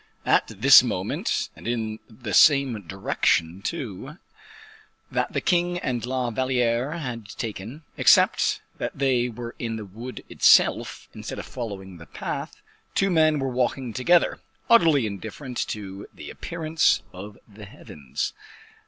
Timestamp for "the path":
11.97-12.63